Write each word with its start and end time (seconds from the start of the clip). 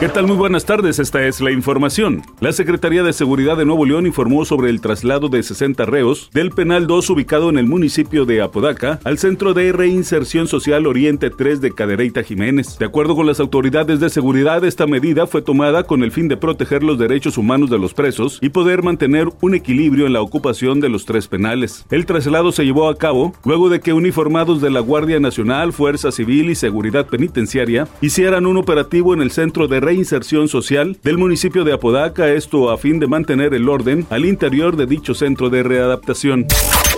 ¿Qué 0.00 0.08
tal? 0.08 0.26
Muy 0.26 0.36
buenas 0.36 0.66
tardes, 0.66 0.98
esta 0.98 1.24
es 1.24 1.40
la 1.40 1.52
información. 1.52 2.22
La 2.40 2.52
Secretaría 2.52 3.04
de 3.04 3.12
Seguridad 3.12 3.56
de 3.56 3.64
Nuevo 3.64 3.86
León 3.86 4.06
informó 4.06 4.44
sobre 4.44 4.68
el 4.68 4.80
traslado 4.80 5.28
de 5.28 5.40
60 5.40 5.86
reos 5.86 6.30
del 6.34 6.50
Penal 6.50 6.88
2 6.88 7.10
ubicado 7.10 7.48
en 7.48 7.58
el 7.58 7.66
municipio 7.66 8.26
de 8.26 8.42
Apodaca 8.42 8.98
al 9.04 9.18
Centro 9.18 9.54
de 9.54 9.70
Reinserción 9.70 10.48
Social 10.48 10.88
Oriente 10.88 11.30
3 11.30 11.60
de 11.60 11.70
Cadereyta 11.70 12.24
Jiménez. 12.24 12.76
De 12.76 12.86
acuerdo 12.86 13.14
con 13.14 13.26
las 13.26 13.38
autoridades 13.38 14.00
de 14.00 14.10
seguridad, 14.10 14.64
esta 14.64 14.88
medida 14.88 15.28
fue 15.28 15.42
tomada 15.42 15.84
con 15.84 16.02
el 16.02 16.10
fin 16.10 16.26
de 16.26 16.36
proteger 16.36 16.82
los 16.82 16.98
derechos 16.98 17.38
humanos 17.38 17.70
de 17.70 17.78
los 17.78 17.94
presos 17.94 18.40
y 18.42 18.48
poder 18.48 18.82
mantener 18.82 19.28
un 19.42 19.54
equilibrio 19.54 20.06
en 20.06 20.12
la 20.12 20.22
ocupación 20.22 20.80
de 20.80 20.88
los 20.88 21.04
tres 21.06 21.28
penales. 21.28 21.86
El 21.90 22.04
traslado 22.04 22.50
se 22.50 22.64
llevó 22.64 22.88
a 22.88 22.98
cabo 22.98 23.32
luego 23.44 23.68
de 23.68 23.78
que 23.78 23.92
uniformados 23.92 24.60
de 24.60 24.70
la 24.70 24.80
Guardia 24.80 25.20
Nacional, 25.20 25.72
Fuerza 25.72 26.10
Civil 26.10 26.50
y 26.50 26.56
Seguridad 26.56 27.06
Penitenciaria 27.06 27.86
hicieran 28.00 28.44
un 28.44 28.56
operativo 28.56 29.14
en 29.14 29.22
el 29.22 29.30
Centro 29.30 29.68
de 29.68 29.83
Reinserción 29.84 30.48
Social 30.48 30.96
del 31.02 31.18
municipio 31.18 31.62
de 31.62 31.74
Apodaca, 31.74 32.32
esto 32.32 32.70
a 32.70 32.78
fin 32.78 32.98
de 32.98 33.06
mantener 33.06 33.52
el 33.52 33.68
orden 33.68 34.06
al 34.08 34.24
interior 34.24 34.76
de 34.76 34.86
dicho 34.86 35.14
centro 35.14 35.50
de 35.50 35.62
readaptación. 35.62 36.46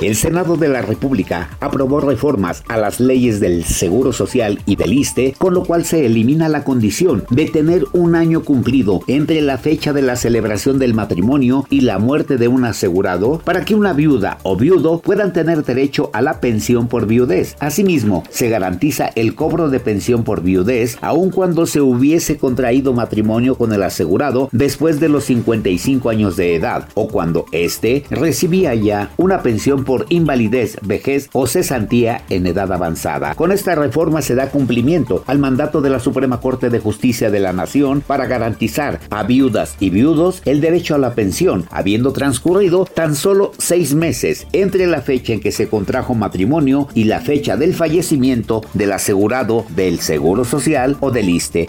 El 0.02 0.14
Senado 0.14 0.58
de 0.58 0.68
la 0.68 0.82
República 0.82 1.56
aprobó 1.58 2.00
reformas 2.00 2.62
a 2.68 2.76
las 2.76 3.00
leyes 3.00 3.40
del 3.40 3.64
Seguro 3.64 4.12
Social 4.12 4.60
y 4.66 4.76
del 4.76 4.92
ISTE, 4.92 5.34
con 5.38 5.54
lo 5.54 5.64
cual 5.64 5.86
se 5.86 6.04
elimina 6.04 6.50
la 6.50 6.64
condición 6.64 7.24
de 7.30 7.46
tener 7.46 7.84
un 7.94 8.14
año 8.14 8.42
cumplido 8.42 9.00
entre 9.06 9.40
la 9.40 9.56
fecha 9.56 9.94
de 9.94 10.02
la 10.02 10.16
celebración 10.16 10.78
del 10.78 10.92
matrimonio 10.92 11.66
y 11.70 11.80
la 11.80 11.98
muerte 11.98 12.36
de 12.36 12.46
un 12.46 12.66
asegurado 12.66 13.40
para 13.42 13.64
que 13.64 13.74
una 13.74 13.94
viuda 13.94 14.36
o 14.42 14.54
viudo 14.54 15.00
puedan 15.00 15.32
tener 15.32 15.64
derecho 15.64 16.10
a 16.12 16.20
la 16.20 16.40
pensión 16.40 16.88
por 16.88 17.06
viudez. 17.06 17.56
Asimismo, 17.58 18.22
se 18.28 18.50
garantiza 18.50 19.10
el 19.14 19.34
cobro 19.34 19.70
de 19.70 19.80
pensión 19.80 20.24
por 20.24 20.42
viudez 20.42 20.98
aun 21.00 21.30
cuando 21.30 21.64
se 21.64 21.80
hubiese 21.80 22.36
contraído 22.36 22.92
matrimonio 22.92 23.56
con 23.56 23.72
el 23.72 23.82
asegurado 23.82 24.50
después 24.52 25.00
de 25.00 25.08
los 25.08 25.24
55 25.24 26.10
años 26.10 26.36
de 26.36 26.54
edad 26.54 26.86
o 26.92 27.08
cuando 27.08 27.46
éste 27.50 28.04
recibía 28.10 28.74
ya 28.74 29.10
una 29.16 29.40
pensión 29.40 29.85
por 29.86 30.04
invalidez, 30.10 30.76
vejez 30.82 31.30
o 31.32 31.46
cesantía 31.46 32.22
en 32.28 32.46
edad 32.46 32.70
avanzada. 32.70 33.34
Con 33.34 33.52
esta 33.52 33.74
reforma 33.74 34.20
se 34.20 34.34
da 34.34 34.50
cumplimiento 34.50 35.24
al 35.26 35.38
mandato 35.38 35.80
de 35.80 35.88
la 35.88 36.00
Suprema 36.00 36.40
Corte 36.40 36.68
de 36.68 36.80
Justicia 36.80 37.30
de 37.30 37.40
la 37.40 37.54
Nación 37.54 38.02
para 38.06 38.26
garantizar 38.26 39.00
a 39.10 39.22
viudas 39.22 39.76
y 39.80 39.90
viudos 39.90 40.42
el 40.44 40.60
derecho 40.60 40.96
a 40.96 40.98
la 40.98 41.14
pensión, 41.14 41.66
habiendo 41.70 42.12
transcurrido 42.12 42.84
tan 42.84 43.14
solo 43.14 43.52
seis 43.56 43.94
meses 43.94 44.46
entre 44.52 44.86
la 44.86 45.00
fecha 45.00 45.32
en 45.32 45.40
que 45.40 45.52
se 45.52 45.68
contrajo 45.68 46.14
matrimonio 46.14 46.88
y 46.92 47.04
la 47.04 47.20
fecha 47.20 47.56
del 47.56 47.74
fallecimiento 47.74 48.62
del 48.74 48.92
asegurado 48.92 49.64
del 49.76 50.00
Seguro 50.00 50.44
Social 50.44 50.96
o 51.00 51.10
del 51.10 51.28
ISTE. 51.28 51.68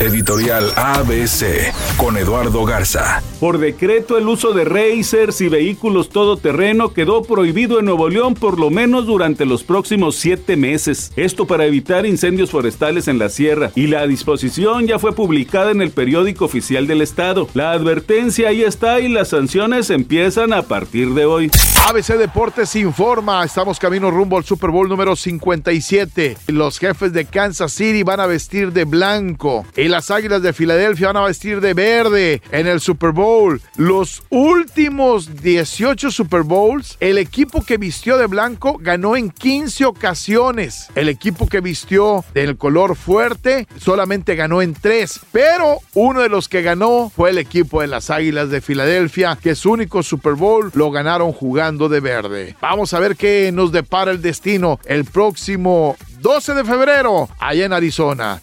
Editorial 0.00 0.70
ABC 0.76 1.72
con 1.96 2.18
Eduardo 2.18 2.64
Garza. 2.64 3.22
Por 3.40 3.58
decreto, 3.58 4.18
el 4.18 4.28
uso 4.28 4.52
de 4.52 4.64
racers 4.64 5.40
y 5.40 5.48
vehículos 5.48 6.08
todoterreno 6.10 6.92
quedó 6.92 7.22
prohibido 7.22 7.53
en 7.54 7.84
Nuevo 7.84 8.08
León 8.08 8.34
por 8.34 8.58
lo 8.58 8.68
menos 8.68 9.06
durante 9.06 9.46
los 9.46 9.62
próximos 9.62 10.16
siete 10.16 10.56
meses. 10.56 11.12
Esto 11.14 11.46
para 11.46 11.64
evitar 11.64 12.04
incendios 12.04 12.50
forestales 12.50 13.06
en 13.06 13.20
la 13.20 13.28
sierra. 13.28 13.70
Y 13.76 13.86
la 13.86 14.08
disposición 14.08 14.88
ya 14.88 14.98
fue 14.98 15.14
publicada 15.14 15.70
en 15.70 15.80
el 15.80 15.92
periódico 15.92 16.46
oficial 16.46 16.88
del 16.88 17.00
estado. 17.00 17.48
La 17.54 17.70
advertencia 17.70 18.48
ahí 18.48 18.62
está 18.62 18.98
y 18.98 19.08
las 19.08 19.28
sanciones 19.28 19.90
empiezan 19.90 20.52
a 20.52 20.62
partir 20.62 21.14
de 21.14 21.26
hoy. 21.26 21.50
ABC 21.88 22.18
Deportes 22.18 22.74
informa, 22.76 23.44
estamos 23.44 23.78
camino 23.78 24.10
rumbo 24.10 24.36
al 24.36 24.44
Super 24.44 24.70
Bowl 24.70 24.88
número 24.88 25.14
57. 25.14 26.36
Los 26.48 26.78
jefes 26.78 27.12
de 27.12 27.24
Kansas 27.24 27.72
City 27.72 28.02
van 28.02 28.20
a 28.20 28.26
vestir 28.26 28.72
de 28.72 28.84
blanco 28.84 29.64
y 29.76 29.88
las 29.88 30.10
Águilas 30.10 30.42
de 30.42 30.52
Filadelfia 30.52 31.08
van 31.08 31.18
a 31.18 31.26
vestir 31.26 31.60
de 31.60 31.74
verde 31.74 32.42
en 32.50 32.66
el 32.66 32.80
Super 32.80 33.12
Bowl. 33.12 33.60
Los 33.76 34.24
últimos 34.30 35.42
18 35.42 36.10
Super 36.10 36.42
Bowls, 36.42 36.96
el 37.00 37.18
equipo 37.44 37.62
que 37.62 37.76
vistió 37.76 38.16
de 38.16 38.26
blanco 38.26 38.78
ganó 38.80 39.16
en 39.16 39.28
15 39.28 39.84
ocasiones. 39.84 40.88
El 40.94 41.10
equipo 41.10 41.46
que 41.46 41.60
vistió 41.60 42.24
del 42.32 42.56
color 42.56 42.96
fuerte 42.96 43.68
solamente 43.76 44.34
ganó 44.34 44.62
en 44.62 44.72
3, 44.72 45.20
pero 45.30 45.80
uno 45.92 46.22
de 46.22 46.30
los 46.30 46.48
que 46.48 46.62
ganó 46.62 47.12
fue 47.14 47.28
el 47.28 47.36
equipo 47.36 47.82
de 47.82 47.88
las 47.88 48.08
Águilas 48.08 48.48
de 48.48 48.62
Filadelfia, 48.62 49.36
que 49.36 49.54
su 49.54 49.72
único 49.72 50.02
Super 50.02 50.32
Bowl 50.32 50.70
lo 50.72 50.90
ganaron 50.90 51.32
jugando 51.32 51.90
de 51.90 52.00
verde. 52.00 52.56
Vamos 52.62 52.94
a 52.94 52.98
ver 52.98 53.14
qué 53.14 53.50
nos 53.52 53.72
depara 53.72 54.10
el 54.10 54.22
destino 54.22 54.80
el 54.86 55.04
próximo 55.04 55.96
12 56.20 56.54
de 56.54 56.64
febrero 56.64 57.28
allá 57.38 57.66
en 57.66 57.74
Arizona. 57.74 58.40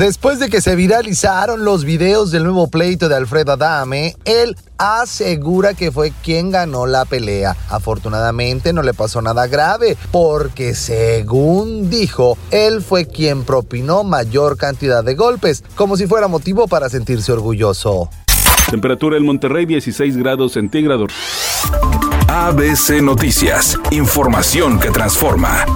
Después 0.00 0.38
de 0.38 0.48
que 0.48 0.62
se 0.62 0.76
viralizaron 0.76 1.62
los 1.62 1.84
videos 1.84 2.30
del 2.30 2.44
nuevo 2.44 2.68
pleito 2.68 3.10
de 3.10 3.16
Alfredo 3.16 3.52
Adame, 3.52 4.16
él 4.24 4.56
asegura 4.78 5.74
que 5.74 5.92
fue 5.92 6.10
quien 6.22 6.50
ganó 6.50 6.86
la 6.86 7.04
pelea. 7.04 7.54
Afortunadamente 7.68 8.72
no 8.72 8.82
le 8.82 8.94
pasó 8.94 9.20
nada 9.20 9.46
grave, 9.46 9.98
porque 10.10 10.74
según 10.74 11.90
dijo, 11.90 12.38
él 12.50 12.80
fue 12.80 13.08
quien 13.08 13.44
propinó 13.44 14.02
mayor 14.02 14.56
cantidad 14.56 15.04
de 15.04 15.16
golpes, 15.16 15.62
como 15.74 15.98
si 15.98 16.06
fuera 16.06 16.28
motivo 16.28 16.66
para 16.66 16.88
sentirse 16.88 17.30
orgulloso. 17.32 18.08
Temperatura 18.70 19.18
en 19.18 19.26
Monterrey 19.26 19.66
16 19.66 20.16
grados 20.16 20.52
centígrados. 20.52 21.12
ABC 22.26 23.02
Noticias, 23.02 23.78
información 23.90 24.80
que 24.80 24.88
transforma. 24.88 25.66